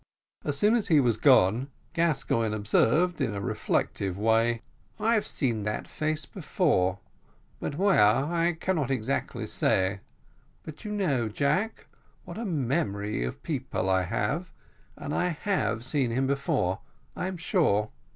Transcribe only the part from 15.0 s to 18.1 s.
I have seen him before, I am sure."